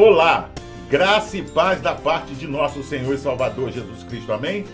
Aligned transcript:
Olá, 0.00 0.48
graça 0.88 1.36
e 1.36 1.42
paz 1.42 1.82
da 1.82 1.92
parte 1.92 2.32
de 2.32 2.46
nosso 2.46 2.84
Senhor 2.84 3.12
e 3.12 3.18
Salvador 3.18 3.72
Jesus 3.72 4.04
Cristo, 4.04 4.32
amém? 4.32 4.64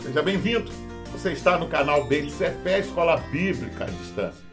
Seja 0.00 0.20
bem-vindo. 0.20 0.72
Você 1.12 1.30
está 1.30 1.56
no 1.56 1.68
canal 1.68 2.04
BNC 2.06 2.50
Fé, 2.64 2.80
Escola 2.80 3.16
Bíblica 3.16 3.84
à 3.84 3.86
Distância. 3.86 4.44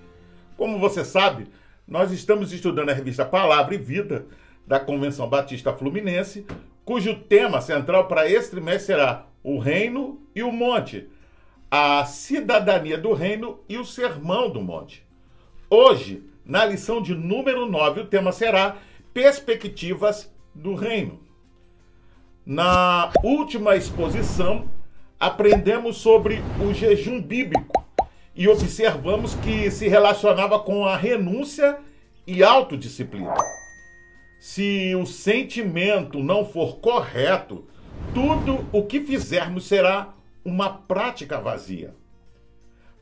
Como 0.55 0.77
você 0.77 1.03
sabe, 1.03 1.47
nós 1.87 2.11
estamos 2.11 2.53
estudando 2.53 2.91
a 2.91 2.93
revista 2.93 3.25
Palavra 3.25 3.73
e 3.73 3.79
Vida 3.79 4.27
da 4.67 4.79
Convenção 4.79 5.27
Batista 5.27 5.73
Fluminense, 5.73 6.45
cujo 6.85 7.15
tema 7.15 7.59
central 7.59 8.07
para 8.07 8.29
este 8.29 8.51
trimestre 8.51 8.85
será 8.85 9.25
o 9.43 9.57
Reino 9.57 10.21
e 10.35 10.43
o 10.43 10.51
Monte, 10.51 11.09
a 11.71 12.05
cidadania 12.05 12.99
do 12.99 13.13
Reino 13.13 13.61
e 13.67 13.79
o 13.79 13.83
Sermão 13.83 14.47
do 14.47 14.61
Monte. 14.61 15.03
Hoje, 15.71 16.21
na 16.45 16.63
lição 16.65 17.01
de 17.01 17.15
número 17.15 17.65
9, 17.65 18.01
o 18.01 18.05
tema 18.05 18.31
será 18.31 18.77
Perspectivas 19.21 20.33
do 20.55 20.75
Reino. 20.75 21.19
Na 22.45 23.11
última 23.21 23.75
exposição, 23.75 24.71
aprendemos 25.19 25.97
sobre 25.97 26.41
o 26.65 26.73
jejum 26.73 27.21
bíblico 27.21 27.85
e 28.33 28.47
observamos 28.47 29.35
que 29.35 29.69
se 29.71 29.89
relacionava 29.89 30.57
com 30.57 30.85
a 30.85 30.95
renúncia 30.95 31.79
e 32.25 32.41
autodisciplina. 32.41 33.33
Se 34.39 34.95
o 34.95 35.05
sentimento 35.05 36.23
não 36.23 36.45
for 36.45 36.77
correto, 36.77 37.67
tudo 38.13 38.65
o 38.71 38.83
que 38.83 39.01
fizermos 39.01 39.67
será 39.67 40.13
uma 40.45 40.69
prática 40.69 41.41
vazia. 41.41 41.93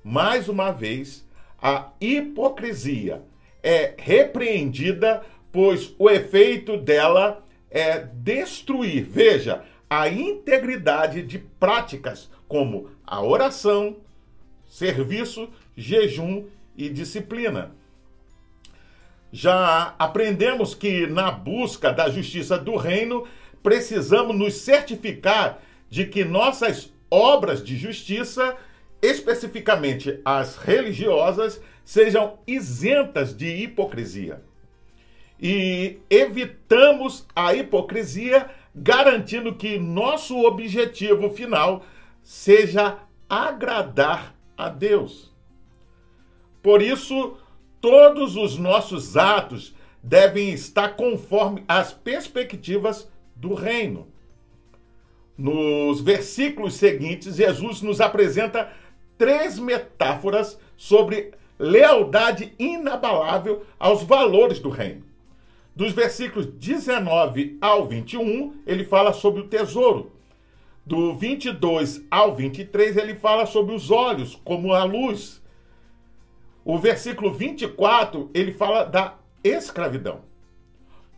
Mais 0.03 0.49
uma 0.49 0.71
vez, 0.71 1.23
a 1.61 1.91
hipocrisia 2.01 3.21
é 3.61 3.93
repreendida, 3.97 5.21
pois 5.57 5.91
o 5.97 6.07
efeito 6.07 6.77
dela 6.77 7.43
é 7.71 7.97
destruir, 8.13 9.03
veja, 9.03 9.63
a 9.89 10.07
integridade 10.07 11.23
de 11.23 11.39
práticas 11.39 12.29
como 12.47 12.91
a 13.03 13.23
oração, 13.23 13.97
serviço, 14.69 15.49
jejum 15.75 16.45
e 16.77 16.87
disciplina. 16.89 17.71
Já 19.31 19.95
aprendemos 19.97 20.75
que 20.75 21.07
na 21.07 21.31
busca 21.31 21.91
da 21.91 22.07
justiça 22.07 22.55
do 22.59 22.75
reino, 22.75 23.27
precisamos 23.63 24.37
nos 24.37 24.53
certificar 24.57 25.59
de 25.89 26.05
que 26.05 26.23
nossas 26.23 26.93
obras 27.09 27.63
de 27.63 27.75
justiça 27.75 28.55
especificamente 29.01 30.21
as 30.23 30.55
religiosas, 30.55 31.59
sejam 31.83 32.37
isentas 32.45 33.35
de 33.35 33.47
hipocrisia. 33.47 34.45
E 35.39 35.99
evitamos 36.09 37.25
a 37.35 37.53
hipocrisia, 37.53 38.49
garantindo 38.75 39.55
que 39.55 39.77
nosso 39.77 40.37
objetivo 40.45 41.29
final 41.29 41.83
seja 42.23 42.99
agradar 43.29 44.35
a 44.57 44.69
Deus. 44.69 45.31
Por 46.61 46.81
isso, 46.81 47.37
todos 47.79 48.35
os 48.35 48.57
nossos 48.57 49.15
atos 49.15 49.75
devem 50.01 50.49
estar 50.49 50.95
conforme 50.95 51.63
as 51.67 51.93
perspectivas 51.93 53.09
do 53.35 53.53
reino. 53.53 54.07
Nos 55.37 56.01
versículos 56.01 56.73
seguintes, 56.73 57.35
Jesus 57.35 57.81
nos 57.81 58.01
apresenta 58.01 58.73
três 59.17 59.59
metáforas 59.59 60.59
sobre 60.75 61.31
lealdade 61.59 62.53
inabalável 62.57 63.65
aos 63.79 64.03
valores 64.03 64.59
do 64.59 64.69
reino. 64.69 65.06
Dos 65.77 65.93
versículos 65.93 66.47
19 66.47 67.55
ao 67.61 67.85
21, 67.85 68.61
ele 68.65 68.83
fala 68.83 69.13
sobre 69.13 69.41
o 69.41 69.47
tesouro. 69.47 70.11
Do 70.83 71.13
22 71.13 72.01
ao 72.09 72.35
23, 72.35 72.97
ele 72.97 73.13
fala 73.13 73.45
sobre 73.45 73.75
os 73.75 73.91
olhos, 73.91 74.35
como 74.43 74.73
a 74.73 74.83
luz. 74.83 75.39
O 76.65 76.79
versículo 76.79 77.31
24, 77.31 78.27
ele 78.33 78.53
fala 78.53 78.85
da 78.85 79.19
escravidão. 79.43 80.21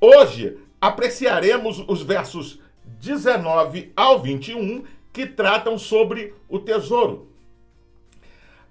Hoje, 0.01 0.57
apreciaremos 0.81 1.81
os 1.87 2.01
versos 2.01 2.59
19 2.83 3.93
ao 3.95 4.19
21, 4.19 4.83
que 5.13 5.25
tratam 5.25 5.77
sobre 5.77 6.33
o 6.49 6.59
tesouro. 6.59 7.29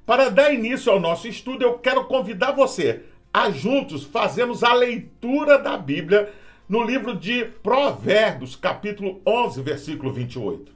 Para 0.05 0.28
dar 0.28 0.53
início 0.53 0.93
ao 0.93 1.00
nosso 1.00 1.26
estudo, 1.26 1.65
eu 1.65 1.78
quero 1.78 2.05
convidar 2.05 2.53
você 2.53 3.05
a 3.33 3.50
juntos 3.50 4.05
fazermos 4.05 4.62
a 4.62 4.72
leitura 4.72 5.59
da 5.59 5.77
Bíblia 5.77 6.33
no 6.69 6.83
livro 6.83 7.16
de 7.16 7.44
Provérbios, 7.44 8.56
capítulo 8.56 9.21
11, 9.27 9.62
versículo 9.62 10.12
28. 10.12 10.72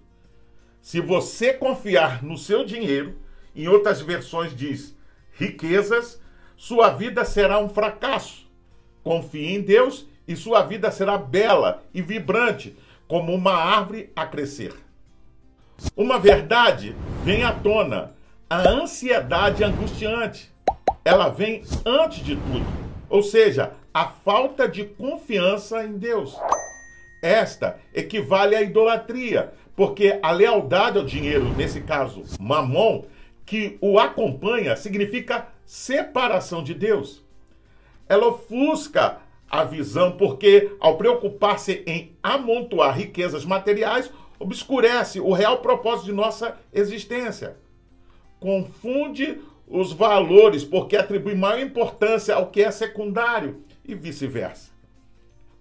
Se 0.80 1.00
você 1.00 1.52
confiar 1.52 2.22
no 2.22 2.36
seu 2.36 2.64
dinheiro, 2.64 3.16
em 3.54 3.68
outras 3.68 4.00
versões 4.00 4.54
diz 4.54 4.96
riquezas, 5.32 6.20
sua 6.56 6.90
vida 6.90 7.24
será 7.24 7.58
um 7.58 7.68
fracasso. 7.68 8.46
Confie 9.02 9.54
em 9.54 9.60
Deus 9.60 10.06
e 10.26 10.36
sua 10.36 10.62
vida 10.62 10.90
será 10.90 11.18
bela 11.18 11.82
e 11.92 12.00
vibrante, 12.00 12.76
como 13.08 13.34
uma 13.34 13.52
árvore 13.52 14.10
a 14.14 14.24
crescer. 14.26 14.72
Uma 15.96 16.18
verdade 16.18 16.94
vem 17.24 17.42
à 17.42 17.52
tona 17.52 18.14
a 18.48 18.68
ansiedade 18.68 19.64
angustiante. 19.64 20.51
Ela 21.04 21.28
vem 21.28 21.62
antes 21.84 22.24
de 22.24 22.36
tudo. 22.36 22.66
Ou 23.08 23.22
seja, 23.22 23.72
a 23.92 24.06
falta 24.06 24.68
de 24.68 24.84
confiança 24.84 25.84
em 25.84 25.98
Deus. 25.98 26.36
Esta 27.22 27.78
equivale 27.94 28.54
à 28.54 28.62
idolatria, 28.62 29.52
porque 29.76 30.18
a 30.22 30.30
lealdade 30.30 30.98
ao 30.98 31.04
dinheiro, 31.04 31.48
nesse 31.56 31.80
caso, 31.80 32.22
mamon, 32.40 33.04
que 33.44 33.76
o 33.80 33.98
acompanha, 33.98 34.76
significa 34.76 35.48
separação 35.66 36.62
de 36.62 36.74
Deus. 36.74 37.22
Ela 38.08 38.28
ofusca 38.28 39.18
a 39.50 39.64
visão, 39.64 40.12
porque 40.12 40.74
ao 40.80 40.96
preocupar-se 40.96 41.82
em 41.86 42.16
amontoar 42.22 42.96
riquezas 42.96 43.44
materiais, 43.44 44.10
obscurece 44.38 45.20
o 45.20 45.32
real 45.32 45.58
propósito 45.58 46.06
de 46.06 46.12
nossa 46.12 46.56
existência 46.72 47.56
confunde 48.42 49.40
os 49.72 49.90
valores 49.90 50.64
porque 50.64 50.98
atribui 50.98 51.34
maior 51.34 51.58
importância 51.58 52.34
ao 52.34 52.50
que 52.50 52.62
é 52.62 52.70
secundário 52.70 53.64
e 53.82 53.94
vice-versa. 53.94 54.70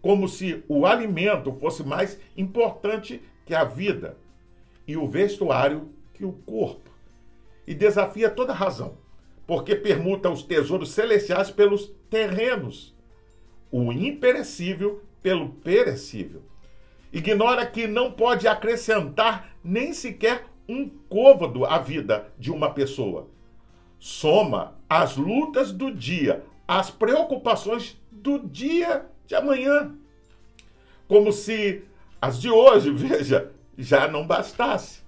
Como 0.02 0.28
se 0.28 0.62
o 0.68 0.86
alimento 0.86 1.54
fosse 1.54 1.82
mais 1.82 2.20
importante 2.36 3.22
que 3.46 3.56
a 3.56 3.64
vida 3.64 4.18
e 4.86 4.98
o 4.98 5.08
vestuário 5.08 5.90
que 6.14 6.26
o 6.26 6.34
corpo. 6.34 6.92
E 7.66 7.74
desafia 7.74 8.30
toda 8.30 8.52
razão, 8.52 8.98
porque 9.48 9.76
permuta 9.76 10.30
os 10.30 10.44
tesouros 10.44 10.92
celestiais 10.92 11.50
pelos 11.50 11.90
terrenos, 12.10 12.94
o 13.72 13.94
imperecível 13.94 15.02
pelo 15.24 15.50
perecível. 15.50 16.42
Ignora 17.14 17.66
que 17.66 17.88
não 17.88 18.12
pode 18.12 18.46
acrescentar 18.46 19.56
nem 19.64 19.94
sequer 19.94 20.48
um 20.68 20.90
côvado 21.08 21.64
à 21.66 21.80
vida 21.80 22.28
de 22.38 22.52
uma 22.52 22.74
pessoa. 22.74 23.30
Soma 24.02 24.74
as 24.90 25.16
lutas 25.16 25.72
do 25.72 25.94
dia, 25.94 26.44
as 26.68 26.90
preocupações 26.90 27.96
do 28.12 28.40
dia 28.40 29.06
de 29.28 29.36
amanhã. 29.36 29.96
Como 31.08 31.32
se 31.32 31.84
as 32.20 32.42
de 32.42 32.50
hoje, 32.50 32.90
veja, 32.92 33.52
já 33.78 34.08
não 34.08 34.26
bastasse. 34.26 35.02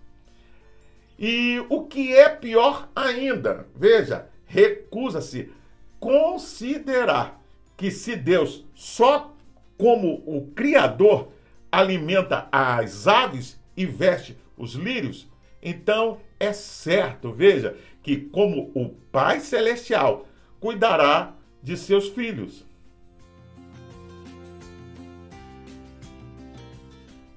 E 1.18 1.60
o 1.70 1.86
que 1.86 2.14
é 2.14 2.30
pior 2.30 2.88
ainda, 2.96 3.68
veja, 3.76 4.30
recusa-se 4.46 5.52
considerar 6.00 7.42
que 7.76 7.90
se 7.90 8.16
Deus 8.16 8.64
só 8.76 9.34
como 9.76 10.22
o 10.28 10.52
Criador 10.54 11.30
alimenta 11.72 12.48
as 12.52 13.08
aves 13.08 13.60
e 13.76 13.88
veste 13.88 14.38
os 14.56 14.74
lírios, 14.76 15.28
então 15.62 16.20
é 16.40 16.54
certo, 16.54 17.32
veja, 17.32 17.76
que 18.04 18.18
como 18.18 18.70
o 18.76 18.90
Pai 19.12 19.40
Celestial 19.40 20.28
cuidará 20.60 21.34
de 21.64 21.78
seus 21.78 22.10
filhos. 22.10 22.66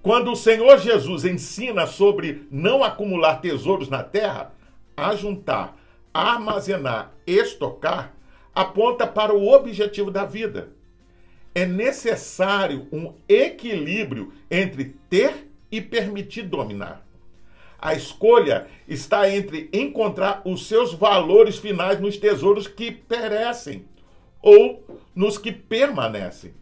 Quando 0.02 0.32
o 0.32 0.36
Senhor 0.36 0.78
Jesus 0.78 1.24
ensina 1.24 1.86
sobre 1.86 2.46
não 2.50 2.84
acumular 2.84 3.40
tesouros 3.40 3.88
na 3.88 4.02
terra, 4.02 4.52
ajuntar, 4.96 5.76
armazenar, 6.12 7.12
estocar, 7.26 8.14
aponta 8.54 9.06
para 9.06 9.34
o 9.34 9.48
objetivo 9.52 10.10
da 10.10 10.24
vida. 10.24 10.70
É 11.54 11.66
necessário 11.66 12.86
um 12.92 13.14
equilíbrio 13.28 14.32
entre 14.50 14.96
ter 15.08 15.50
e 15.70 15.80
permitir 15.80 16.42
dominar. 16.42 17.05
A 17.78 17.94
escolha 17.94 18.66
está 18.88 19.30
entre 19.30 19.68
encontrar 19.72 20.42
os 20.44 20.66
seus 20.66 20.94
valores 20.94 21.58
finais 21.58 22.00
nos 22.00 22.16
tesouros 22.16 22.66
que 22.66 22.90
perecem 22.90 23.84
ou 24.40 24.84
nos 25.14 25.38
que 25.38 25.52
permanecem. 25.52 26.54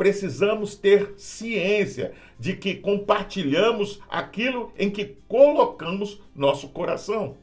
precisamos 0.00 0.74
ter 0.76 1.12
ciência 1.18 2.14
de 2.38 2.56
que 2.56 2.74
compartilhamos 2.74 4.00
aquilo 4.08 4.72
em 4.78 4.88
que 4.88 5.18
colocamos 5.28 6.22
nosso 6.34 6.70
coração. 6.70 7.36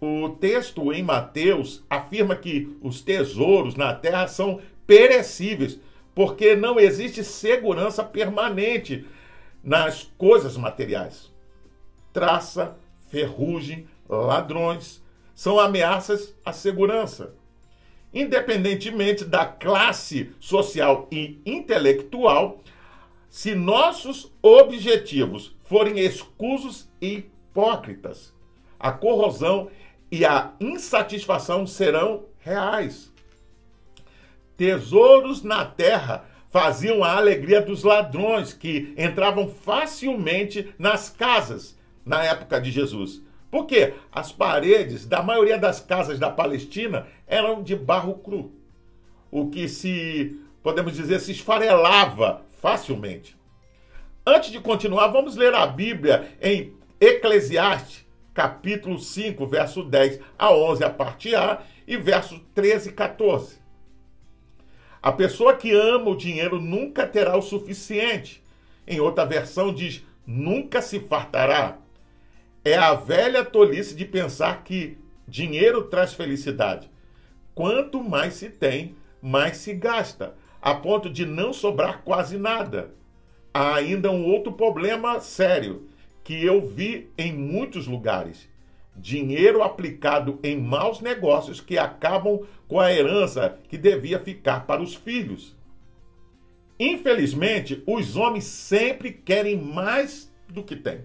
O 0.00 0.30
texto 0.30 0.90
em 0.90 1.02
Mateus 1.02 1.84
afirma 1.90 2.34
que 2.34 2.74
os 2.80 3.02
tesouros 3.02 3.74
na 3.74 3.92
terra 3.92 4.26
são 4.26 4.58
perecíveis, 4.86 5.78
porque 6.14 6.56
não 6.56 6.80
existe 6.80 7.22
segurança 7.22 8.02
permanente 8.02 9.04
nas 9.62 10.04
coisas 10.16 10.56
materiais. 10.56 11.30
Traça, 12.12 12.76
ferrugem, 13.08 13.86
ladrões 14.08 15.02
são 15.34 15.60
ameaças 15.60 16.34
à 16.44 16.52
segurança. 16.52 17.34
Independentemente 18.12 19.24
da 19.24 19.46
classe 19.46 20.32
social 20.40 21.06
e 21.12 21.40
intelectual, 21.46 22.60
se 23.30 23.54
nossos 23.54 24.32
objetivos 24.42 25.54
forem 25.64 26.00
escusos 26.00 26.88
e 27.00 27.24
hipócritas, 27.58 28.32
a 28.80 28.90
corrosão 28.90 29.70
e 30.10 30.24
a 30.24 30.52
insatisfação 30.58 31.66
serão 31.66 32.24
reais. 32.38 33.12
Tesouros 34.56 35.42
na 35.42 35.64
terra 35.64 36.24
faziam 36.50 37.04
a 37.04 37.16
alegria 37.16 37.60
dos 37.60 37.84
ladrões 37.84 38.52
que 38.52 38.92
entravam 38.96 39.48
facilmente 39.48 40.74
nas 40.78 41.10
casas 41.10 41.77
na 42.08 42.24
época 42.24 42.60
de 42.60 42.70
Jesus. 42.70 43.22
Porque 43.50 43.94
as 44.12 44.32
paredes 44.32 45.06
da 45.06 45.22
maioria 45.22 45.58
das 45.58 45.80
casas 45.80 46.18
da 46.18 46.30
Palestina 46.30 47.06
eram 47.26 47.62
de 47.62 47.76
barro 47.76 48.14
cru, 48.14 48.52
o 49.30 49.48
que 49.48 49.68
se, 49.68 50.38
podemos 50.62 50.94
dizer, 50.94 51.20
se 51.20 51.32
esfarelava 51.32 52.42
facilmente. 52.60 53.36
Antes 54.26 54.50
de 54.50 54.60
continuar, 54.60 55.08
vamos 55.08 55.36
ler 55.36 55.54
a 55.54 55.66
Bíblia 55.66 56.36
em 56.42 56.74
Eclesiastes, 57.00 58.04
capítulo 58.34 58.98
5, 58.98 59.46
verso 59.46 59.82
10 59.82 60.20
a 60.38 60.52
11, 60.52 60.84
a 60.84 60.90
parte 60.90 61.34
A, 61.34 61.62
e 61.86 61.96
verso 61.96 62.38
13 62.54 62.90
e 62.90 62.92
14. 62.92 63.58
A 65.00 65.12
pessoa 65.12 65.54
que 65.54 65.72
ama 65.72 66.10
o 66.10 66.16
dinheiro 66.16 66.60
nunca 66.60 67.06
terá 67.06 67.36
o 67.36 67.42
suficiente. 67.42 68.42
Em 68.86 69.00
outra 69.00 69.24
versão 69.24 69.72
diz: 69.72 70.04
nunca 70.26 70.82
se 70.82 71.00
fartará. 71.00 71.78
É 72.68 72.76
a 72.76 72.92
velha 72.92 73.42
tolice 73.42 73.94
de 73.94 74.04
pensar 74.04 74.62
que 74.62 74.98
dinheiro 75.26 75.84
traz 75.84 76.12
felicidade. 76.12 76.90
Quanto 77.54 78.04
mais 78.04 78.34
se 78.34 78.50
tem, 78.50 78.94
mais 79.22 79.56
se 79.56 79.72
gasta, 79.72 80.34
a 80.60 80.74
ponto 80.74 81.08
de 81.08 81.24
não 81.24 81.54
sobrar 81.54 82.02
quase 82.02 82.36
nada. 82.36 82.90
Há 83.54 83.76
ainda 83.76 84.10
um 84.10 84.26
outro 84.26 84.52
problema 84.52 85.18
sério 85.18 85.88
que 86.22 86.44
eu 86.44 86.68
vi 86.68 87.10
em 87.16 87.32
muitos 87.32 87.86
lugares 87.86 88.46
dinheiro 88.94 89.62
aplicado 89.62 90.38
em 90.42 90.60
maus 90.60 91.00
negócios 91.00 91.60
que 91.60 91.78
acabam 91.78 92.40
com 92.66 92.78
a 92.78 92.92
herança 92.92 93.58
que 93.68 93.78
devia 93.78 94.18
ficar 94.18 94.66
para 94.66 94.82
os 94.82 94.94
filhos. 94.94 95.56
Infelizmente, 96.78 97.82
os 97.86 98.14
homens 98.14 98.44
sempre 98.44 99.10
querem 99.10 99.56
mais 99.56 100.30
do 100.48 100.62
que 100.62 100.76
têm. 100.76 101.00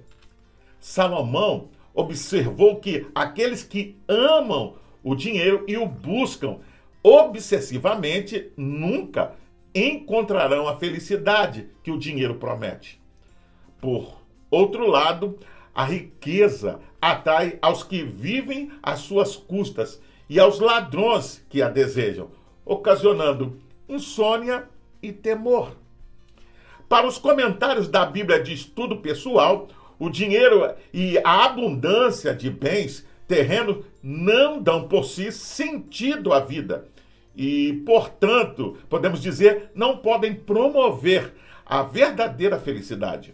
Salomão 0.83 1.69
observou 1.93 2.75
que 2.75 3.07
aqueles 3.15 3.63
que 3.63 3.95
amam 4.05 4.75
o 5.01 5.15
dinheiro 5.15 5.63
e 5.65 5.77
o 5.77 5.85
buscam 5.85 6.57
obsessivamente 7.01 8.51
nunca 8.57 9.33
encontrarão 9.73 10.67
a 10.67 10.75
felicidade 10.75 11.69
que 11.81 11.89
o 11.89 11.97
dinheiro 11.97 12.35
promete. 12.35 13.01
Por 13.79 14.17
outro 14.51 14.85
lado, 14.85 15.39
a 15.73 15.85
riqueza 15.85 16.81
atrai 17.01 17.57
aos 17.61 17.81
que 17.81 18.03
vivem 18.03 18.69
às 18.83 18.99
suas 18.99 19.37
custas 19.37 20.01
e 20.29 20.37
aos 20.37 20.59
ladrões 20.59 21.45
que 21.47 21.61
a 21.61 21.69
desejam, 21.69 22.29
ocasionando 22.65 23.57
insônia 23.87 24.67
e 25.01 25.13
temor. 25.13 25.77
Para 26.89 27.07
os 27.07 27.17
comentários 27.17 27.87
da 27.87 28.05
Bíblia 28.05 28.43
de 28.43 28.51
estudo 28.53 28.97
pessoal, 28.97 29.69
o 29.99 30.09
dinheiro 30.09 30.73
e 30.93 31.17
a 31.23 31.45
abundância 31.45 32.33
de 32.33 32.49
bens 32.49 33.05
terrenos 33.27 33.85
não 34.01 34.61
dão 34.61 34.87
por 34.87 35.05
si 35.05 35.31
sentido 35.31 36.33
à 36.33 36.39
vida 36.39 36.85
e, 37.35 37.81
portanto, 37.85 38.77
podemos 38.89 39.21
dizer, 39.21 39.71
não 39.73 39.97
podem 39.97 40.33
promover 40.35 41.33
a 41.65 41.81
verdadeira 41.81 42.59
felicidade. 42.59 43.33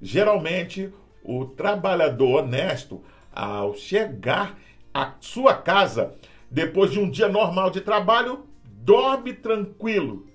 Geralmente, 0.00 0.92
o 1.22 1.44
trabalhador 1.44 2.42
honesto, 2.42 3.02
ao 3.32 3.74
chegar 3.74 4.58
à 4.92 5.14
sua 5.20 5.54
casa, 5.54 6.14
depois 6.50 6.90
de 6.90 6.98
um 6.98 7.10
dia 7.10 7.28
normal 7.28 7.70
de 7.70 7.80
trabalho, 7.80 8.46
dorme 8.64 9.32
tranquilo, 9.32 10.26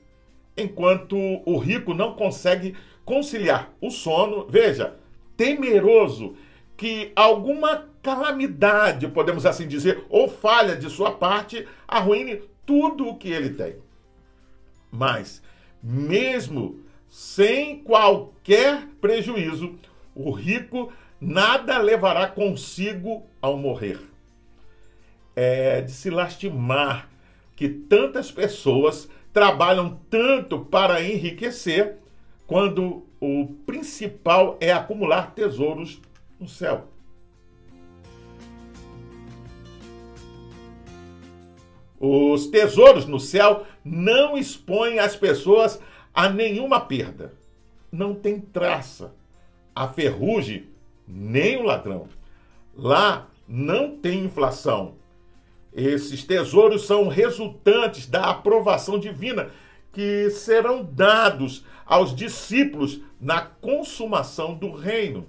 enquanto 0.56 1.18
o 1.46 1.58
rico 1.58 1.94
não 1.94 2.14
consegue 2.14 2.76
conciliar 3.04 3.74
o 3.82 3.90
sono, 3.90 4.46
veja, 4.48 4.96
temeroso 5.36 6.36
que 6.76 7.12
alguma 7.16 7.90
calamidade, 8.02 9.08
podemos 9.08 9.46
assim 9.46 9.68
dizer, 9.68 10.04
ou 10.10 10.28
falha 10.28 10.76
de 10.76 10.90
sua 10.90 11.12
parte, 11.12 11.68
arruine 11.88 12.42
tudo 12.66 13.08
o 13.08 13.18
que 13.18 13.30
ele 13.30 13.52
tem. 13.52 13.76
Mas, 14.92 15.42
mesmo 15.82 16.80
sem 17.08 17.80
qualquer 17.84 18.88
prejuízo, 19.00 19.76
o 20.16 20.32
rico 20.32 20.92
nada 21.20 21.78
levará 21.78 22.28
consigo 22.28 23.26
ao 23.42 23.56
morrer. 23.58 24.00
É 25.36 25.82
de 25.82 25.92
se 25.92 26.10
lastimar 26.10 27.10
que 27.56 27.70
tantas 27.70 28.32
pessoas 28.32 29.10
trabalham 29.32 30.00
tanto 30.10 30.60
para 30.66 31.02
enriquecer, 31.02 31.98
quando 32.46 33.06
o 33.26 33.48
principal 33.66 34.58
é 34.60 34.74
acumular 34.74 35.32
tesouros 35.34 36.02
no 36.38 36.46
céu. 36.46 36.90
Os 41.98 42.48
tesouros 42.48 43.06
no 43.06 43.22
céu 43.22 43.66
não 43.82 44.38
expõem 44.38 45.00
as 45.00 45.16
pessoas 45.16 45.80
a 46.14 46.28
nenhuma 46.28 46.82
perda. 46.82 47.34
Não 47.90 48.14
tem 48.14 48.42
traça 48.42 49.16
a 49.74 49.88
ferrugem, 49.88 50.68
nem 51.08 51.56
o 51.56 51.64
ladrão. 51.64 52.10
Lá 52.76 53.30
não 53.48 53.96
tem 53.96 54.26
inflação. 54.26 54.96
Esses 55.74 56.26
tesouros 56.26 56.86
são 56.86 57.08
resultantes 57.08 58.06
da 58.06 58.26
aprovação 58.26 59.00
divina 59.00 59.50
que 59.94 60.30
serão 60.32 60.84
dados 60.84 61.64
aos 61.86 62.16
discípulos 62.16 63.00
na 63.22 63.42
consumação 63.42 64.56
do 64.56 64.72
reino. 64.72 65.28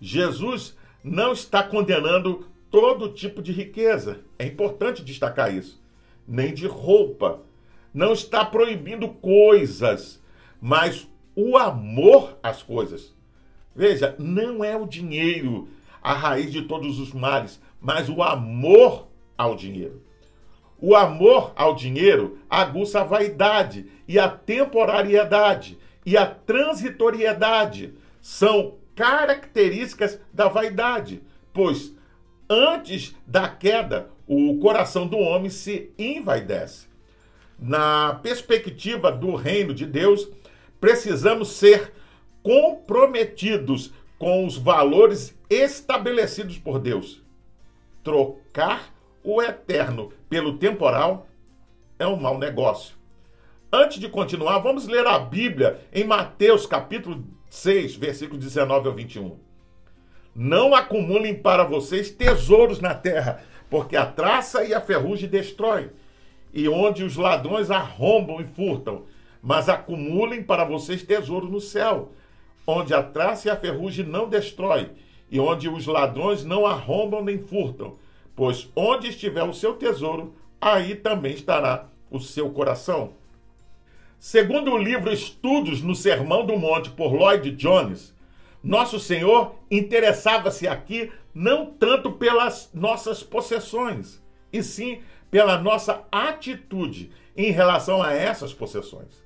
Jesus 0.00 0.76
não 1.02 1.32
está 1.32 1.62
condenando 1.62 2.46
todo 2.70 3.12
tipo 3.12 3.42
de 3.42 3.50
riqueza, 3.50 4.20
é 4.38 4.46
importante 4.46 5.02
destacar 5.02 5.54
isso, 5.54 5.82
nem 6.28 6.52
de 6.52 6.66
roupa. 6.66 7.40
Não 7.92 8.12
está 8.12 8.44
proibindo 8.44 9.08
coisas, 9.08 10.20
mas 10.60 11.08
o 11.34 11.56
amor 11.56 12.38
às 12.42 12.62
coisas. 12.62 13.14
Veja, 13.74 14.14
não 14.18 14.62
é 14.62 14.76
o 14.76 14.86
dinheiro 14.86 15.68
a 16.02 16.12
raiz 16.12 16.52
de 16.52 16.62
todos 16.62 16.98
os 16.98 17.12
males, 17.12 17.60
mas 17.80 18.08
o 18.10 18.22
amor 18.22 19.08
ao 19.38 19.56
dinheiro. 19.56 20.02
O 20.86 20.94
amor 20.94 21.50
ao 21.56 21.74
dinheiro 21.74 22.40
aguça 22.50 23.00
a 23.00 23.04
vaidade 23.04 23.86
e 24.06 24.18
a 24.18 24.28
temporariedade 24.28 25.78
e 26.04 26.14
a 26.14 26.26
transitoriedade. 26.26 27.94
São 28.20 28.74
características 28.94 30.20
da 30.30 30.46
vaidade, 30.46 31.22
pois 31.54 31.94
antes 32.50 33.16
da 33.26 33.48
queda, 33.48 34.10
o 34.26 34.58
coração 34.58 35.06
do 35.06 35.16
homem 35.16 35.48
se 35.48 35.90
envaidece. 35.98 36.86
Na 37.58 38.20
perspectiva 38.22 39.10
do 39.10 39.34
reino 39.36 39.72
de 39.72 39.86
Deus, 39.86 40.28
precisamos 40.78 41.52
ser 41.52 41.94
comprometidos 42.42 43.90
com 44.18 44.44
os 44.44 44.58
valores 44.58 45.34
estabelecidos 45.48 46.58
por 46.58 46.78
Deus. 46.78 47.22
Trocar 48.02 48.92
o 49.24 49.40
eterno 49.40 50.12
pelo 50.34 50.58
temporal 50.58 51.28
é 51.96 52.04
um 52.04 52.16
mau 52.16 52.36
negócio. 52.36 52.96
Antes 53.72 54.00
de 54.00 54.08
continuar, 54.08 54.58
vamos 54.58 54.88
ler 54.88 55.06
a 55.06 55.16
Bíblia 55.16 55.80
em 55.92 56.02
Mateus 56.02 56.66
capítulo 56.66 57.24
6, 57.48 57.94
versículos 57.94 58.42
19 58.42 58.88
ao 58.88 58.94
21. 58.96 59.38
Não 60.34 60.74
acumulem 60.74 61.36
para 61.36 61.62
vocês 61.62 62.10
tesouros 62.10 62.80
na 62.80 62.96
terra, 62.96 63.44
porque 63.70 63.94
a 63.94 64.04
traça 64.04 64.64
e 64.64 64.74
a 64.74 64.80
ferrugem 64.80 65.28
destroem, 65.28 65.90
e 66.52 66.68
onde 66.68 67.04
os 67.04 67.14
ladrões 67.14 67.70
arrombam 67.70 68.40
e 68.40 68.44
furtam 68.44 69.04
mas 69.40 69.68
acumulem 69.68 70.42
para 70.42 70.64
vocês 70.64 71.04
tesouro 71.04 71.48
no 71.48 71.60
céu, 71.60 72.10
onde 72.66 72.92
a 72.92 73.04
traça 73.04 73.46
e 73.46 73.50
a 73.52 73.56
ferrugem 73.56 74.04
não 74.04 74.28
destrói, 74.28 74.90
e 75.30 75.38
onde 75.38 75.68
os 75.68 75.86
ladrões 75.86 76.44
não 76.44 76.66
arrombam 76.66 77.22
nem 77.22 77.38
furtam. 77.38 78.02
Pois 78.36 78.70
onde 78.74 79.08
estiver 79.08 79.44
o 79.44 79.54
seu 79.54 79.74
tesouro, 79.74 80.34
aí 80.60 80.94
também 80.94 81.34
estará 81.34 81.88
o 82.10 82.18
seu 82.18 82.50
coração. 82.50 83.12
Segundo 84.18 84.72
o 84.72 84.78
livro 84.78 85.12
Estudos 85.12 85.82
no 85.82 85.94
Sermão 85.94 86.46
do 86.46 86.56
Monte 86.56 86.90
por 86.90 87.12
Lloyd 87.12 87.50
Jones, 87.52 88.14
nosso 88.62 88.98
Senhor 88.98 89.54
interessava-se 89.70 90.66
aqui 90.66 91.12
não 91.34 91.66
tanto 91.66 92.12
pelas 92.12 92.70
nossas 92.72 93.22
possessões, 93.22 94.22
e 94.52 94.62
sim 94.62 95.02
pela 95.30 95.58
nossa 95.58 96.04
atitude 96.10 97.10
em 97.36 97.50
relação 97.50 98.02
a 98.02 98.12
essas 98.12 98.54
possessões. 98.54 99.22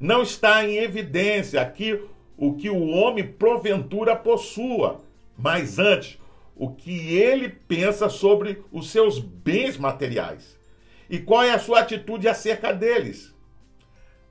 Não 0.00 0.22
está 0.22 0.64
em 0.64 0.78
evidência 0.78 1.60
aqui 1.60 2.02
o 2.36 2.54
que 2.54 2.68
o 2.68 2.88
homem 2.88 3.26
porventura 3.26 4.16
possua, 4.16 5.00
mas 5.38 5.78
antes 5.78 6.18
o 6.56 6.70
que 6.70 7.14
ele 7.14 7.50
pensa 7.50 8.08
sobre 8.08 8.64
os 8.72 8.90
seus 8.90 9.18
bens 9.18 9.76
materiais 9.76 10.58
e 11.08 11.18
qual 11.18 11.42
é 11.42 11.52
a 11.52 11.58
sua 11.58 11.80
atitude 11.80 12.26
acerca 12.26 12.72
deles. 12.72 13.34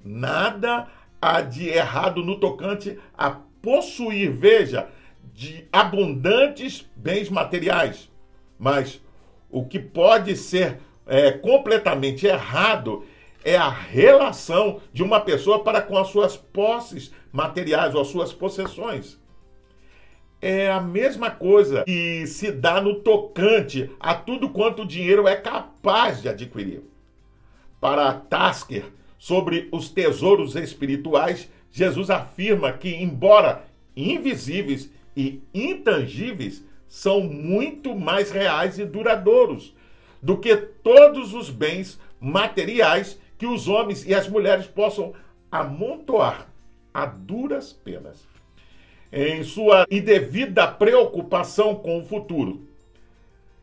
Nada 0.04 0.88
há 1.22 1.42
de 1.42 1.70
errado 1.70 2.24
no 2.24 2.40
tocante 2.40 3.00
a 3.16 3.32
possuir, 3.62 4.32
veja, 4.32 4.90
de 5.34 5.68
abundantes 5.72 6.90
bens 6.96 7.30
materiais. 7.30 8.12
Mas 8.58 9.02
o 9.50 9.66
que 9.66 9.80
pode 9.80 10.36
ser 10.36 10.80
é, 11.08 11.32
completamente 11.32 12.26
errado 12.26 13.06
é 13.44 13.56
a 13.56 13.70
relação 13.70 14.82
de 14.92 15.04
uma 15.04 15.22
pessoa 15.22 15.64
para 15.64 15.82
com 15.82 15.98
as 15.98 16.08
suas 16.08 16.36
posses 16.36 17.14
materiais 17.32 17.94
ou 17.94 18.02
as 18.02 18.08
suas 18.08 18.34
possessões. 18.34 19.20
É 20.42 20.70
a 20.70 20.80
mesma 20.80 21.32
coisa 21.32 21.84
que 21.84 22.28
se 22.28 22.52
dá 22.52 22.80
no 22.80 22.96
tocante 22.96 23.90
a 24.00 24.14
tudo 24.14 24.50
quanto 24.50 24.84
o 24.84 24.88
dinheiro 24.88 25.28
é 25.28 25.36
capaz 25.36 26.22
de 26.22 26.30
adquirir. 26.30 26.84
Para 27.80 28.14
Tasker, 28.14 28.86
sobre 29.18 29.70
os 29.72 29.90
tesouros 29.90 30.56
espirituais, 30.56 31.50
Jesus 31.72 32.10
afirma 32.10 32.72
que, 32.74 32.94
embora 32.96 33.64
invisíveis 33.96 34.90
e 35.16 35.42
intangíveis, 35.54 36.64
são 36.88 37.22
muito 37.22 37.96
mais 37.96 38.32
reais 38.32 38.78
e 38.78 38.86
duradouros 38.86 39.76
do 40.22 40.38
que 40.38 40.56
todos 40.56 41.34
os 41.34 41.50
bens 41.50 42.00
materiais 42.20 43.20
que 43.38 43.46
os 43.46 43.68
homens 43.68 44.06
e 44.06 44.14
as 44.14 44.28
mulheres 44.28 44.66
possam 44.66 45.14
amontoar 45.52 46.48
a 46.94 47.06
duras 47.06 47.74
penas. 47.74 48.35
Em 49.12 49.44
sua 49.44 49.86
indevida 49.90 50.68
preocupação 50.68 51.76
com 51.76 52.00
o 52.00 52.06
futuro, 52.06 52.68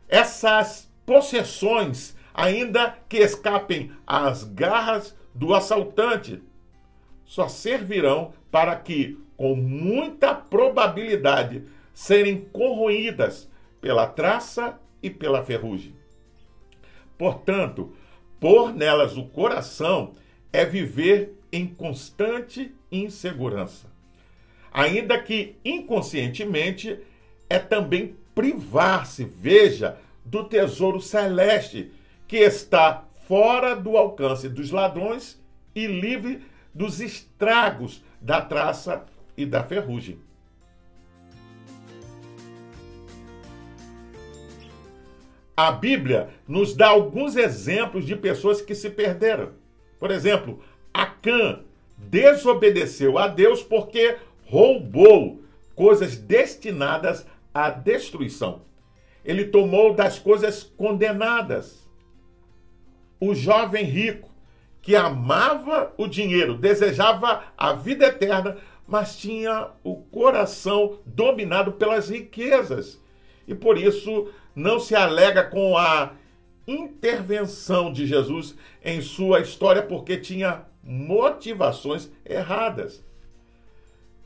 essas 0.09 0.91
possessões, 1.05 2.17
ainda 2.33 2.97
que 3.09 3.19
escapem 3.19 3.93
às 4.07 4.45
garras 4.45 5.17
do 5.35 5.55
assaltante 5.55 6.43
só 7.25 7.49
servirão 7.49 8.35
para 8.51 8.77
que, 8.77 9.19
com 9.37 9.55
muita 9.55 10.35
probabilidade, 10.35 11.65
serem 11.95 12.43
corroídas 12.53 13.51
pela 13.81 14.07
traça 14.07 14.79
e 15.03 15.11
pela 15.11 15.43
ferrugem. 15.43 15.95
Portanto, 17.17 17.95
pôr 18.39 18.73
nelas 18.75 19.17
o 19.17 19.25
coração 19.25 20.15
é 20.53 20.65
viver 20.65 21.39
em 21.51 21.67
constante 21.67 22.75
insegurança. 22.91 23.92
Ainda 24.73 25.21
que 25.21 25.57
inconscientemente, 25.65 26.99
é 27.49 27.59
também 27.59 28.17
privar-se, 28.35 29.25
veja, 29.25 29.99
do 30.25 30.45
tesouro 30.45 31.01
celeste 31.01 31.91
que 32.27 32.39
está 32.39 33.05
fora 33.29 33.75
do 33.75 33.97
alcance 33.97 34.49
dos 34.49 34.71
ladrões 34.71 35.39
e 35.75 35.87
livre 35.87 36.43
dos 36.73 37.01
estragos 37.01 38.03
da 38.21 38.41
traça 38.41 39.05
e 39.37 39.45
da 39.45 39.63
ferrugem. 39.63 40.19
A 45.55 45.71
Bíblia 45.71 46.31
nos 46.49 46.75
dá 46.75 46.89
alguns 46.89 47.37
exemplos 47.37 48.07
de 48.07 48.17
pessoas 48.17 48.63
que 48.63 48.75
se 48.75 48.89
perderam. 48.89 49.51
Por 49.99 50.11
exemplo, 50.11 50.63
Acã 50.93 51.61
desobedeceu 51.99 53.19
a 53.19 53.29
Deus 53.29 53.63
porque 53.63 54.17
roubou 54.53 55.41
coisas 55.75 56.19
destinadas 56.19 57.27
à 57.55 57.71
destruição. 57.71 58.61
Ele 59.25 59.47
tomou 59.47 59.95
das 59.95 60.19
coisas 60.19 60.63
condenadas 60.63 61.89
o 63.19 63.35
jovem 63.35 63.87
rico 63.87 64.29
que 64.83 64.95
amava 64.95 65.95
o 65.97 66.07
dinheiro, 66.07 66.59
desejava 66.59 67.45
a 67.57 67.73
vida 67.73 68.05
eterna, 68.05 68.59
mas 68.87 69.17
tinha 69.17 69.69
o 69.83 69.97
coração 69.97 70.99
dominado 71.07 71.73
pelas 71.73 72.11
riquezas. 72.11 73.01
E 73.49 73.55
por 73.55 73.79
isso 73.79 74.29
não 74.55 74.79
se 74.79 74.95
alega 74.95 75.45
com 75.45 75.79
a 75.79 76.13
intervenção 76.69 77.91
de 77.91 78.07
Jesus 78.07 78.55
em 78.85 79.01
sua 79.01 79.41
história, 79.41 79.83
porque 79.83 80.19
tinha 80.19 80.67
motivações 80.83 82.11
erradas. 82.23 83.03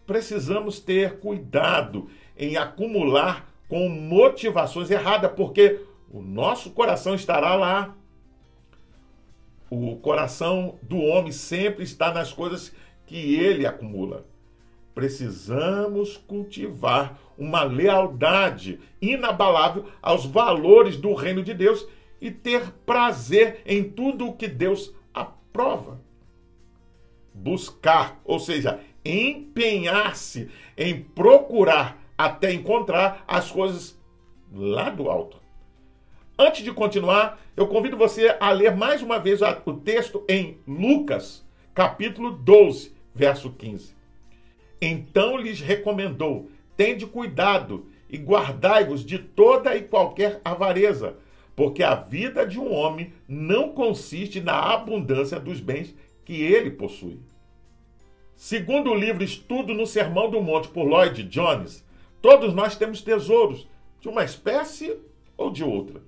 Precisamos 0.06 0.80
ter 0.80 1.18
cuidado 1.18 2.08
em 2.36 2.56
acumular 2.56 3.50
com 3.68 3.88
motivações 3.88 4.90
erradas, 4.90 5.32
porque 5.32 5.80
o 6.10 6.22
nosso 6.22 6.70
coração 6.70 7.14
estará 7.14 7.54
lá 7.54 7.96
o 9.68 9.96
coração 9.96 10.78
do 10.82 10.98
homem 10.98 11.32
sempre 11.32 11.82
está 11.82 12.12
nas 12.12 12.32
coisas 12.32 12.72
que 13.04 13.34
ele 13.34 13.66
acumula. 13.66 14.24
Precisamos 14.94 16.16
cultivar 16.16 17.18
uma 17.36 17.62
lealdade 17.64 18.80
inabalável 19.02 19.86
aos 20.00 20.24
valores 20.24 20.96
do 20.96 21.14
reino 21.14 21.42
de 21.42 21.52
Deus 21.52 21.86
e 22.20 22.30
ter 22.30 22.72
prazer 22.86 23.60
em 23.66 23.84
tudo 23.84 24.28
o 24.28 24.32
que 24.32 24.48
Deus 24.48 24.94
aprova. 25.12 26.00
Buscar, 27.34 28.20
ou 28.24 28.38
seja, 28.38 28.80
empenhar-se 29.06 30.50
em 30.76 31.00
procurar 31.00 32.02
até 32.16 32.52
encontrar 32.52 33.24
as 33.26 33.50
coisas 33.50 33.98
lá 34.52 34.90
do 34.90 35.10
alto. 35.10 35.38
Antes 36.38 36.62
de 36.62 36.72
continuar, 36.72 37.40
eu 37.56 37.66
convido 37.66 37.96
você 37.96 38.36
a 38.38 38.50
ler 38.50 38.74
mais 38.74 39.02
uma 39.02 39.18
vez 39.18 39.40
o 39.64 39.72
texto 39.74 40.24
em 40.28 40.58
Lucas, 40.66 41.44
capítulo 41.74 42.30
12, 42.30 42.92
verso 43.14 43.50
15. 43.50 43.94
Então 44.80 45.36
lhes 45.38 45.60
recomendou: 45.60 46.50
tende 46.76 47.06
cuidado 47.06 47.86
e 48.10 48.18
guardai-vos 48.18 49.04
de 49.04 49.18
toda 49.18 49.74
e 49.74 49.82
qualquer 49.82 50.40
avareza, 50.44 51.16
porque 51.54 51.82
a 51.82 51.94
vida 51.94 52.46
de 52.46 52.58
um 52.58 52.72
homem 52.72 53.12
não 53.26 53.70
consiste 53.70 54.40
na 54.40 54.58
abundância 54.74 55.40
dos 55.40 55.58
bens 55.58 55.94
que 56.24 56.42
ele 56.42 56.70
possui. 56.70 57.18
Segundo 58.36 58.90
o 58.90 58.94
livro 58.94 59.24
Estudo 59.24 59.72
no 59.72 59.86
Sermão 59.86 60.30
do 60.30 60.42
Monte 60.42 60.68
por 60.68 60.84
Lloyd 60.84 61.22
Jones, 61.22 61.82
todos 62.20 62.52
nós 62.52 62.76
temos 62.76 63.00
tesouros, 63.00 63.66
de 63.98 64.08
uma 64.08 64.24
espécie 64.24 64.98
ou 65.38 65.50
de 65.50 65.64
outra. 65.64 66.02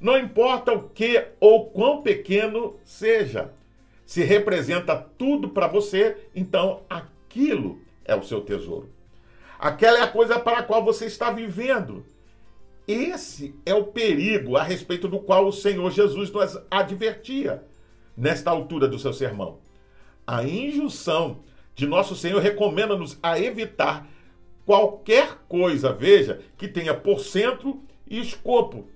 Não 0.00 0.18
importa 0.18 0.72
o 0.72 0.88
que 0.88 1.24
ou 1.38 1.70
quão 1.70 2.02
pequeno 2.02 2.74
seja. 2.84 3.52
Se 4.04 4.24
representa 4.24 4.96
tudo 4.96 5.50
para 5.50 5.68
você, 5.68 6.16
então 6.34 6.82
aquilo 6.90 7.80
é 8.04 8.14
o 8.14 8.24
seu 8.24 8.40
tesouro. 8.40 8.90
Aquela 9.56 9.98
é 9.98 10.02
a 10.02 10.08
coisa 10.08 10.38
para 10.38 10.58
a 10.58 10.62
qual 10.64 10.84
você 10.84 11.06
está 11.06 11.30
vivendo. 11.30 12.04
Esse 12.88 13.54
é 13.64 13.74
o 13.74 13.84
perigo 13.84 14.56
a 14.56 14.62
respeito 14.64 15.06
do 15.06 15.20
qual 15.20 15.46
o 15.46 15.52
Senhor 15.52 15.90
Jesus 15.92 16.30
nos 16.30 16.58
advertia 16.70 17.62
nesta 18.16 18.50
altura 18.50 18.88
do 18.88 18.98
seu 18.98 19.12
sermão. 19.12 19.58
A 20.26 20.42
injunção 20.42 21.40
de 21.78 21.86
nosso 21.86 22.16
Senhor 22.16 22.42
recomenda-nos 22.42 23.16
a 23.22 23.38
evitar 23.38 24.04
qualquer 24.66 25.38
coisa, 25.48 25.92
veja, 25.92 26.40
que 26.56 26.66
tenha 26.66 26.92
por 26.92 27.20
centro 27.20 27.80
e 28.04 28.18
escopo 28.18 28.88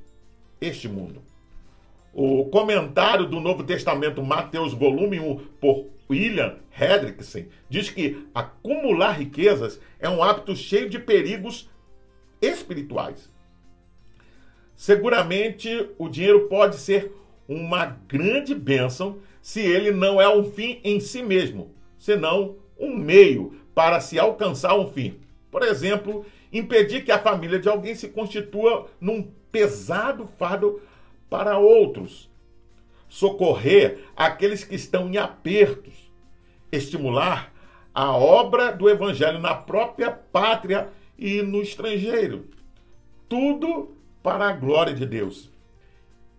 este 0.60 0.88
mundo. 0.88 1.22
O 2.12 2.46
comentário 2.46 3.24
do 3.24 3.38
Novo 3.38 3.62
Testamento, 3.62 4.20
Mateus, 4.20 4.74
volume 4.74 5.20
1, 5.20 5.36
por 5.60 5.86
William 6.10 6.56
Hendrickson, 6.76 7.44
diz 7.70 7.88
que 7.88 8.26
acumular 8.34 9.12
riquezas 9.12 9.80
é 10.00 10.08
um 10.08 10.20
hábito 10.20 10.56
cheio 10.56 10.90
de 10.90 10.98
perigos 10.98 11.70
espirituais. 12.40 13.30
Seguramente 14.74 15.88
o 15.96 16.08
dinheiro 16.08 16.48
pode 16.48 16.78
ser 16.78 17.12
uma 17.48 17.86
grande 18.08 18.56
bênção 18.56 19.20
se 19.40 19.60
ele 19.60 19.92
não 19.92 20.20
é 20.20 20.28
um 20.28 20.42
fim 20.42 20.80
em 20.82 20.98
si 20.98 21.22
mesmo, 21.22 21.72
senão 21.96 22.56
um 22.82 22.96
meio 22.96 23.56
para 23.74 24.00
se 24.00 24.18
alcançar 24.18 24.74
um 24.74 24.90
fim. 24.90 25.20
Por 25.50 25.62
exemplo, 25.62 26.26
impedir 26.52 27.04
que 27.04 27.12
a 27.12 27.18
família 27.18 27.58
de 27.58 27.68
alguém 27.68 27.94
se 27.94 28.08
constitua 28.08 28.90
num 29.00 29.30
pesado 29.52 30.28
fardo 30.38 30.82
para 31.30 31.58
outros. 31.58 32.28
Socorrer 33.08 34.00
aqueles 34.16 34.64
que 34.64 34.74
estão 34.74 35.08
em 35.08 35.16
apertos. 35.16 36.10
Estimular 36.72 37.52
a 37.94 38.16
obra 38.16 38.72
do 38.72 38.88
evangelho 38.88 39.38
na 39.38 39.54
própria 39.54 40.10
pátria 40.10 40.88
e 41.18 41.40
no 41.42 41.62
estrangeiro. 41.62 42.46
Tudo 43.28 43.94
para 44.22 44.48
a 44.48 44.52
glória 44.52 44.94
de 44.94 45.06
Deus. 45.06 45.50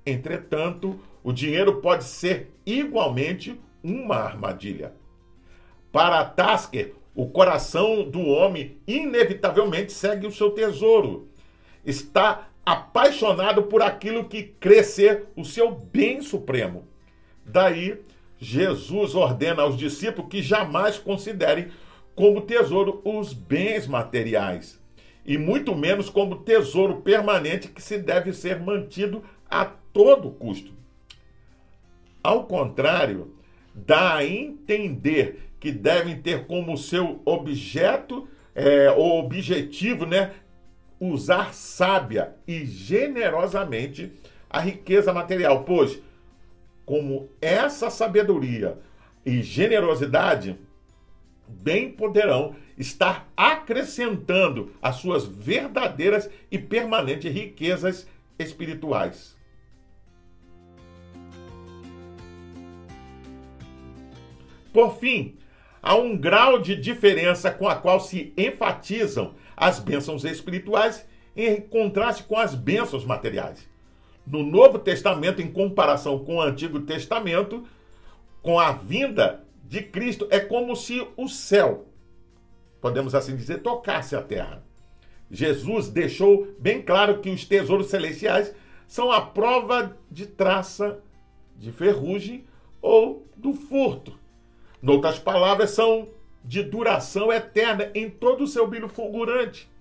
Entretanto, 0.06 1.00
o 1.24 1.32
dinheiro 1.32 1.80
pode 1.80 2.04
ser 2.04 2.52
igualmente 2.66 3.60
uma 3.84 4.16
armadilha. 4.16 4.94
Para 5.94 6.26
Tasker, 6.26 6.96
o 7.14 7.30
coração 7.30 8.10
do 8.10 8.20
homem 8.22 8.80
inevitavelmente 8.88 9.94
segue 9.94 10.26
o 10.26 10.32
seu 10.32 10.50
tesouro. 10.50 11.30
Está 11.86 12.50
apaixonado 12.66 13.62
por 13.64 13.84
aquilo 13.84 14.28
que 14.28 14.42
crescer 14.42 15.28
o 15.36 15.46
seu 15.46 15.70
bem 15.70 16.20
supremo. 16.24 16.88
Daí, 17.46 18.02
Jesus 18.40 19.14
ordena 19.14 19.62
aos 19.62 19.78
discípulos 19.78 20.32
que 20.32 20.42
jamais 20.42 20.98
considerem 20.98 21.68
como 22.16 22.42
tesouro 22.42 23.00
os 23.06 23.32
bens 23.32 23.86
materiais, 23.86 24.82
e 25.24 25.38
muito 25.38 25.76
menos 25.76 26.10
como 26.10 26.38
tesouro 26.38 27.02
permanente 27.02 27.68
que 27.68 27.82
se 27.82 28.00
deve 28.00 28.34
ser 28.34 28.60
mantido 28.60 29.24
a 29.48 29.64
todo 29.64 30.32
custo. 30.32 30.74
Ao 32.24 32.46
contrário, 32.46 33.36
dá 33.76 34.16
a 34.16 34.26
entender 34.26 35.53
que 35.64 35.72
devem 35.72 36.22
ter 36.22 36.46
como 36.46 36.78
seu 36.78 37.22
objeto, 37.24 38.28
é, 38.54 38.92
o 38.92 39.18
objetivo, 39.18 40.06
né, 40.06 40.34
usar 41.00 41.54
sábia 41.54 42.36
e 42.46 42.66
generosamente 42.66 44.12
a 44.50 44.60
riqueza 44.60 45.14
material, 45.14 45.64
pois 45.64 46.02
como 46.86 47.30
essa 47.42 47.90
sabedoria 47.90 48.78
e 49.26 49.42
generosidade 49.42 50.60
bem 51.48 51.90
poderão 51.90 52.58
estar 52.78 53.32
acrescentando 53.38 54.74
as 54.82 54.98
suas 54.98 55.26
verdadeiras 55.26 56.30
e 56.52 56.60
permanentes 56.60 57.34
riquezas 57.34 58.06
espirituais. 58.38 59.34
Por 64.74 64.98
fim, 64.98 65.38
há 65.84 65.96
um 65.96 66.18
grau 66.18 66.60
de 66.60 66.78
diferença 66.78 67.52
com 67.52 67.68
a 67.68 67.76
qual 67.76 68.00
se 68.00 68.34
enfatizam 68.38 69.34
as 69.56 69.80
bênçãos 69.80 70.24
espirituais 70.24 71.06
em 71.36 71.60
contraste 71.60 72.24
com 72.24 72.38
as 72.38 72.56
bênçãos 72.56 73.04
materiais. 73.04 73.68
No 74.26 74.42
Novo 74.42 74.80
Testamento, 74.80 75.42
em 75.42 75.52
comparação 75.52 76.24
com 76.24 76.38
o 76.38 76.42
Antigo 76.42 76.80
Testamento, 76.80 77.68
com 78.42 78.58
a 78.58 78.72
vinda 78.72 79.44
de 79.66 79.82
Cristo, 79.82 80.26
é 80.32 80.40
como 80.40 80.76
se 80.76 81.06
o 81.18 81.28
céu, 81.28 81.88
podemos 82.80 83.14
assim 83.14 83.36
dizer, 83.36 83.62
tocasse 83.62 84.16
a 84.16 84.22
terra. 84.22 84.64
Jesus 85.30 85.90
deixou 85.90 86.48
bem 86.60 86.82
claro 86.82 87.20
que 87.20 87.30
os 87.30 87.44
tesouros 87.44 87.88
celestiais 87.88 88.54
são 88.88 89.12
a 89.12 89.20
prova 89.20 89.98
de 90.10 90.28
traça, 90.28 91.00
de 91.58 91.72
ferrugem 91.72 92.46
ou 92.82 93.28
do 93.36 93.54
furto. 93.54 94.23
Noutras 94.84 95.18
palavras, 95.18 95.70
são 95.70 96.10
de 96.44 96.62
duração 96.62 97.32
eterna 97.32 97.90
em 97.96 98.10
todo 98.10 98.44
o 98.44 98.48
seu 98.48 98.68
brilho 98.68 98.90
fulgurante, 98.90 99.72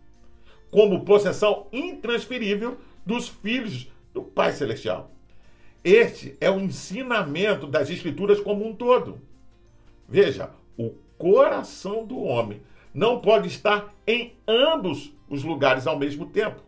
como 0.70 1.04
possessão 1.04 1.66
intransferível 1.72 2.78
dos 3.04 3.28
filhos 3.28 3.90
do 4.14 4.22
Pai 4.22 4.52
Celestial. 4.52 5.10
Este 5.82 6.36
é 6.40 6.48
o 6.48 6.60
ensinamento 6.60 7.66
das 7.66 7.90
Escrituras 7.90 8.38
como 8.38 8.64
um 8.64 8.72
todo. 8.72 9.20
Veja, 10.08 10.50
o 10.78 10.90
coração 11.18 12.06
do 12.06 12.22
homem 12.22 12.62
não 12.94 13.20
pode 13.20 13.48
estar 13.48 13.92
em 14.06 14.36
ambos 14.46 15.12
os 15.28 15.42
lugares 15.42 15.84
ao 15.84 15.98
mesmo 15.98 16.26
tempo. 16.26 16.62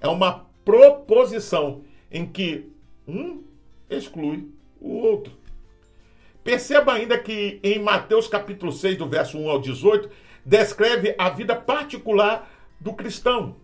É 0.00 0.06
uma 0.06 0.46
proposição 0.64 1.82
em 2.08 2.24
que 2.24 2.70
um 3.04 3.42
exclui 3.90 4.48
o 4.80 4.98
outro. 4.98 5.32
Perceba 6.42 6.94
ainda 6.94 7.18
que 7.18 7.60
em 7.62 7.78
Mateus 7.78 8.26
capítulo 8.26 8.72
6, 8.72 8.96
do 8.96 9.06
verso 9.06 9.38
1 9.38 9.50
ao 9.50 9.60
18, 9.60 10.08
descreve 10.44 11.14
a 11.18 11.28
vida 11.28 11.54
particular 11.54 12.48
do 12.80 12.92
cristão. 12.92 13.56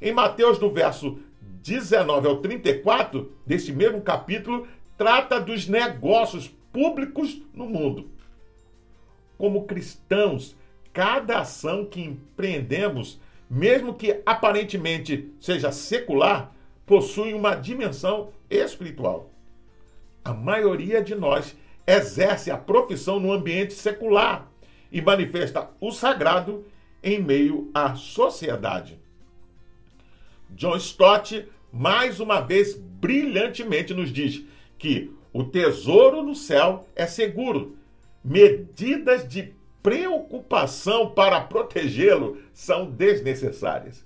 Em 0.00 0.12
Mateus, 0.12 0.58
do 0.58 0.70
verso 0.70 1.18
19 1.40 2.28
ao 2.28 2.36
34, 2.36 3.32
deste 3.46 3.72
mesmo 3.72 4.00
capítulo, 4.00 4.66
trata 4.96 5.40
dos 5.40 5.66
negócios 5.66 6.48
públicos 6.72 7.40
no 7.54 7.66
mundo. 7.66 8.10
Como 9.36 9.64
cristãos, 9.64 10.56
cada 10.92 11.40
ação 11.40 11.84
que 11.84 12.00
empreendemos, 12.00 13.20
mesmo 13.48 13.94
que 13.94 14.20
aparentemente 14.26 15.32
seja 15.40 15.72
secular, 15.72 16.52
possui 16.84 17.32
uma 17.32 17.54
dimensão 17.54 18.30
espiritual. 18.50 19.30
A 20.24 20.34
maioria 20.34 21.02
de 21.02 21.14
nós 21.14 21.56
exerce 21.88 22.50
a 22.50 22.58
profissão 22.58 23.18
no 23.18 23.32
ambiente 23.32 23.72
secular 23.72 24.46
e 24.92 25.00
manifesta 25.00 25.70
o 25.80 25.90
sagrado 25.90 26.66
em 27.02 27.18
meio 27.18 27.70
à 27.72 27.94
sociedade. 27.94 28.98
John 30.50 30.76
Stott, 30.76 31.48
mais 31.72 32.20
uma 32.20 32.42
vez 32.42 32.74
brilhantemente, 32.74 33.94
nos 33.94 34.12
diz 34.12 34.44
que 34.76 35.10
o 35.32 35.44
tesouro 35.44 36.22
no 36.22 36.34
céu 36.34 36.86
é 36.94 37.06
seguro. 37.06 37.78
Medidas 38.22 39.26
de 39.26 39.54
preocupação 39.82 41.10
para 41.10 41.40
protegê-lo 41.40 42.38
são 42.52 42.90
desnecessárias. 42.90 44.04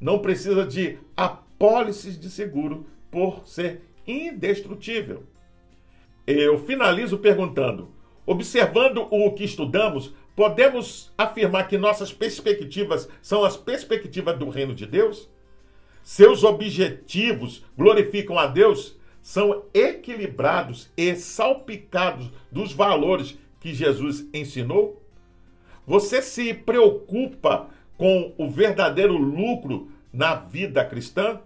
Não 0.00 0.20
precisa 0.20 0.64
de 0.64 0.98
apólices 1.14 2.18
de 2.18 2.30
seguro 2.30 2.86
por 3.10 3.46
ser 3.46 3.82
indestrutível. 4.06 5.24
Eu 6.26 6.58
finalizo 6.58 7.18
perguntando: 7.18 7.90
observando 8.26 9.06
o 9.10 9.32
que 9.32 9.44
estudamos, 9.44 10.14
podemos 10.36 11.12
afirmar 11.16 11.68
que 11.68 11.76
nossas 11.76 12.12
perspectivas 12.12 13.08
são 13.20 13.44
as 13.44 13.56
perspectivas 13.56 14.38
do 14.38 14.48
reino 14.48 14.74
de 14.74 14.86
Deus? 14.86 15.28
Seus 16.02 16.44
objetivos 16.44 17.64
glorificam 17.76 18.38
a 18.38 18.46
Deus? 18.46 18.98
São 19.22 19.64
equilibrados 19.74 20.90
e 20.96 21.14
salpicados 21.14 22.30
dos 22.50 22.72
valores 22.72 23.38
que 23.60 23.74
Jesus 23.74 24.26
ensinou? 24.32 25.02
Você 25.86 26.22
se 26.22 26.54
preocupa 26.54 27.68
com 27.98 28.32
o 28.38 28.48
verdadeiro 28.48 29.16
lucro 29.16 29.90
na 30.12 30.34
vida 30.34 30.84
cristã? 30.84 31.40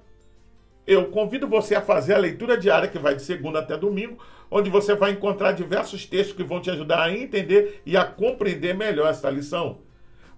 Eu 0.86 1.06
convido 1.06 1.48
você 1.48 1.74
a 1.74 1.80
fazer 1.80 2.14
a 2.14 2.18
leitura 2.18 2.58
diária 2.58 2.88
que 2.88 2.98
vai 2.98 3.14
de 3.14 3.22
segunda 3.22 3.60
até 3.60 3.76
domingo, 3.76 4.18
onde 4.50 4.68
você 4.68 4.94
vai 4.94 5.12
encontrar 5.12 5.52
diversos 5.52 6.04
textos 6.04 6.36
que 6.36 6.44
vão 6.44 6.60
te 6.60 6.70
ajudar 6.70 7.02
a 7.02 7.12
entender 7.12 7.80
e 7.86 7.96
a 7.96 8.04
compreender 8.04 8.74
melhor 8.74 9.08
esta 9.08 9.30
lição. 9.30 9.78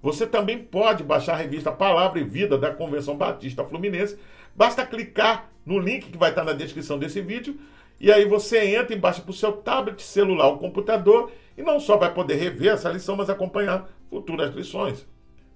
Você 0.00 0.24
também 0.24 0.58
pode 0.58 1.02
baixar 1.02 1.32
a 1.32 1.36
revista 1.36 1.72
Palavra 1.72 2.20
e 2.20 2.24
Vida 2.24 2.56
da 2.56 2.70
Convenção 2.70 3.16
Batista 3.16 3.64
Fluminense. 3.64 4.16
Basta 4.54 4.86
clicar 4.86 5.50
no 5.64 5.80
link 5.80 6.10
que 6.10 6.18
vai 6.18 6.30
estar 6.30 6.44
na 6.44 6.52
descrição 6.52 6.96
desse 6.96 7.20
vídeo 7.20 7.58
e 7.98 8.12
aí 8.12 8.24
você 8.24 8.76
entra 8.76 8.94
e 8.94 8.98
baixa 8.98 9.20
para 9.20 9.30
o 9.32 9.34
seu 9.34 9.52
tablet, 9.52 10.00
celular 10.00 10.46
ou 10.46 10.58
computador 10.58 11.32
e 11.58 11.62
não 11.62 11.80
só 11.80 11.96
vai 11.96 12.14
poder 12.14 12.36
rever 12.36 12.74
essa 12.74 12.90
lição, 12.90 13.16
mas 13.16 13.28
acompanhar 13.28 13.88
futuras 14.08 14.54
lições. 14.54 15.04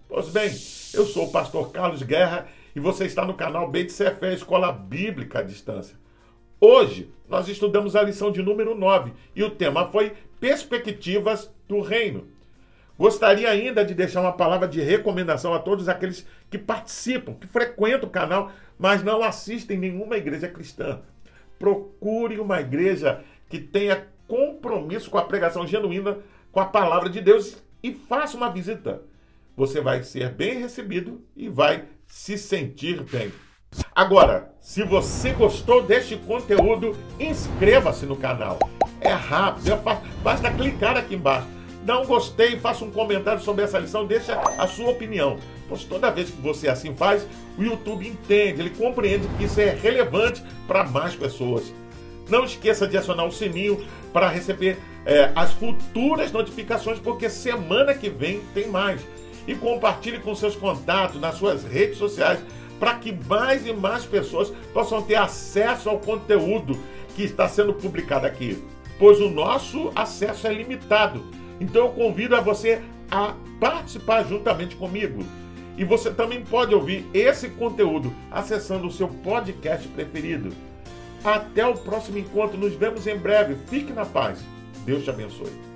Pois 0.08 0.30
bem, 0.30 0.48
eu 0.94 1.06
sou 1.06 1.26
o 1.26 1.30
pastor 1.30 1.70
Carlos 1.70 2.02
Guerra 2.02 2.48
e 2.74 2.80
você 2.80 3.04
está 3.04 3.24
no 3.24 3.34
canal 3.34 3.70
Sefer, 3.88 4.32
Escola 4.32 4.72
Bíblica 4.72 5.40
à 5.40 5.42
Distância. 5.42 5.96
Hoje 6.60 7.12
nós 7.28 7.48
estudamos 7.48 7.96
a 7.96 8.02
lição 8.02 8.30
de 8.30 8.42
número 8.42 8.74
9 8.74 9.12
e 9.34 9.42
o 9.42 9.50
tema 9.50 9.90
foi 9.90 10.12
Perspectivas 10.38 11.50
do 11.68 11.80
Reino. 11.80 12.28
Gostaria 12.98 13.48
ainda 13.48 13.82
de 13.82 13.94
deixar 13.94 14.20
uma 14.20 14.32
palavra 14.32 14.68
de 14.68 14.80
recomendação 14.80 15.54
a 15.54 15.58
todos 15.58 15.88
aqueles 15.88 16.26
que 16.50 16.58
participam, 16.58 17.32
que 17.32 17.46
frequentam 17.46 18.08
o 18.08 18.12
canal, 18.12 18.52
mas 18.78 19.02
não 19.02 19.22
assistem 19.22 19.78
nenhuma 19.78 20.18
igreja 20.18 20.48
cristã. 20.48 21.00
Procure 21.58 22.38
uma 22.38 22.60
igreja 22.60 23.24
que 23.48 23.58
tenha 23.58 24.06
compromisso 24.28 25.10
com 25.10 25.18
a 25.18 25.24
pregação 25.24 25.66
genuína 25.66 26.18
com 26.52 26.60
a 26.60 26.66
palavra 26.66 27.08
de 27.08 27.20
Deus 27.20 27.56
e 27.82 27.92
faça 27.92 28.36
uma 28.36 28.50
visita. 28.50 29.02
Você 29.56 29.80
vai 29.80 30.02
ser 30.02 30.30
bem 30.30 30.58
recebido 30.58 31.22
e 31.36 31.48
vai 31.48 31.86
se 32.10 32.36
sentir 32.36 33.02
bem. 33.04 33.32
Agora, 33.94 34.52
se 34.60 34.82
você 34.82 35.30
gostou 35.30 35.82
deste 35.82 36.16
conteúdo, 36.16 36.96
inscreva-se 37.20 38.04
no 38.04 38.16
canal. 38.16 38.58
É 39.00 39.12
rápido, 39.12 39.72
é 39.72 39.76
fácil, 39.76 40.02
basta 40.22 40.50
clicar 40.50 40.96
aqui 40.96 41.14
embaixo. 41.14 41.46
Um 41.88 42.04
gostei, 42.04 42.58
faça 42.58 42.84
um 42.84 42.90
comentário 42.90 43.40
sobre 43.40 43.64
essa 43.64 43.78
lição, 43.78 44.06
deixa 44.06 44.38
a 44.58 44.66
sua 44.66 44.90
opinião. 44.90 45.38
Pois 45.68 45.84
toda 45.84 46.10
vez 46.10 46.30
que 46.30 46.40
você 46.40 46.68
assim 46.68 46.94
faz, 46.94 47.26
o 47.56 47.62
YouTube 47.62 48.06
entende, 48.06 48.60
ele 48.60 48.70
compreende 48.70 49.26
que 49.38 49.44
isso 49.44 49.60
é 49.60 49.70
relevante 49.70 50.42
para 50.66 50.84
mais 50.84 51.14
pessoas. 51.14 51.72
Não 52.28 52.44
esqueça 52.44 52.86
de 52.86 52.96
acionar 52.96 53.26
o 53.26 53.32
sininho 53.32 53.84
para 54.12 54.28
receber 54.28 54.78
é, 55.06 55.32
as 55.34 55.52
futuras 55.52 56.30
notificações, 56.30 56.98
porque 56.98 57.30
semana 57.30 57.94
que 57.94 58.10
vem 58.10 58.40
tem 58.52 58.68
mais. 58.68 59.00
E 59.50 59.54
compartilhe 59.56 60.20
com 60.20 60.32
seus 60.32 60.54
contatos 60.54 61.20
nas 61.20 61.34
suas 61.34 61.64
redes 61.64 61.98
sociais 61.98 62.38
para 62.78 62.94
que 62.94 63.12
mais 63.26 63.66
e 63.66 63.72
mais 63.72 64.06
pessoas 64.06 64.52
possam 64.72 65.02
ter 65.02 65.16
acesso 65.16 65.90
ao 65.90 65.98
conteúdo 65.98 66.78
que 67.16 67.24
está 67.24 67.48
sendo 67.48 67.74
publicado 67.74 68.28
aqui, 68.28 68.62
pois 68.96 69.18
o 69.18 69.28
nosso 69.28 69.90
acesso 69.96 70.46
é 70.46 70.52
limitado. 70.52 71.24
Então 71.60 71.86
eu 71.86 71.90
convido 71.90 72.36
a 72.36 72.40
você 72.40 72.80
a 73.10 73.34
participar 73.58 74.22
juntamente 74.22 74.76
comigo. 74.76 75.24
E 75.76 75.84
você 75.84 76.12
também 76.12 76.44
pode 76.44 76.72
ouvir 76.72 77.04
esse 77.12 77.48
conteúdo 77.48 78.14
acessando 78.30 78.86
o 78.86 78.92
seu 78.92 79.08
podcast 79.08 79.88
preferido. 79.88 80.54
Até 81.24 81.66
o 81.66 81.74
próximo 81.74 82.18
encontro, 82.18 82.56
nos 82.56 82.74
vemos 82.74 83.04
em 83.04 83.16
breve. 83.16 83.56
Fique 83.66 83.92
na 83.92 84.06
paz. 84.06 84.38
Deus 84.86 85.02
te 85.02 85.10
abençoe. 85.10 85.69